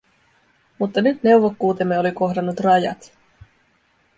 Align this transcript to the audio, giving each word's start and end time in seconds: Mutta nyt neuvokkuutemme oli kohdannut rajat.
Mutta 0.79 1.01
nyt 1.01 1.23
neuvokkuutemme 1.23 1.99
oli 1.99 2.11
kohdannut 2.11 2.59
rajat. 2.59 3.11